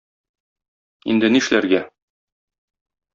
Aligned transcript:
Инде 1.13 1.29
ни 1.33 1.41
эшләргә? 1.43 1.83